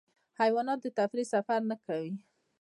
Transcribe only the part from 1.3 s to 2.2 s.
سفر نه کوي.